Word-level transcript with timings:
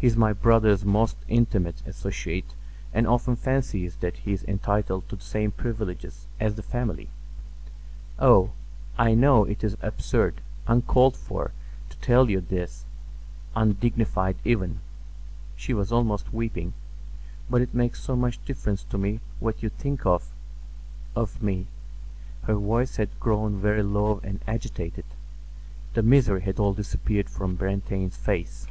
He 0.00 0.06
is 0.06 0.16
my 0.16 0.32
brother's 0.32 0.84
most 0.84 1.16
intimate 1.26 1.82
associate 1.84 2.54
and 2.94 3.04
often 3.04 3.34
fancies 3.34 3.96
that 3.96 4.18
he 4.18 4.32
is 4.32 4.44
entitled 4.44 5.08
to 5.08 5.16
the 5.16 5.24
same 5.24 5.50
privileges 5.50 6.28
as 6.38 6.54
the 6.54 6.62
family. 6.62 7.10
Oh, 8.16 8.52
I 8.96 9.14
know 9.14 9.44
it 9.44 9.64
is 9.64 9.76
absurd, 9.82 10.40
uncalled 10.68 11.16
for, 11.16 11.50
to 11.90 11.96
tell 11.98 12.30
you 12.30 12.40
this; 12.40 12.84
undignified 13.56 14.36
even," 14.44 14.78
she 15.56 15.74
was 15.74 15.90
almost 15.90 16.32
weeping, 16.32 16.74
"but 17.50 17.60
it 17.60 17.74
makes 17.74 18.00
so 18.00 18.14
much 18.14 18.38
difference 18.44 18.84
to 18.84 18.98
me 18.98 19.18
what 19.40 19.64
you 19.64 19.68
think 19.68 20.06
of—of 20.06 21.42
me." 21.42 21.66
Her 22.44 22.54
voice 22.54 22.98
had 22.98 23.18
grown 23.18 23.60
very 23.60 23.82
low 23.82 24.20
and 24.22 24.38
agitated. 24.46 25.06
The 25.94 26.04
misery 26.04 26.42
had 26.42 26.60
all 26.60 26.72
disappeared 26.72 27.28
from 27.28 27.56
Brantain's 27.56 28.16
face. 28.16 28.68